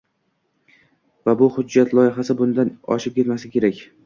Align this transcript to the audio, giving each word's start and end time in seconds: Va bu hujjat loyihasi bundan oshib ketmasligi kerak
Va 1.29 1.35
bu 1.41 1.49
hujjat 1.57 1.93
loyihasi 2.01 2.37
bundan 2.41 2.73
oshib 2.97 3.19
ketmasligi 3.21 3.55
kerak 3.63 3.85